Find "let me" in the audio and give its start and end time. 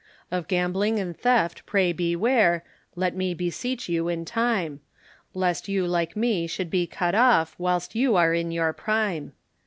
2.95-3.35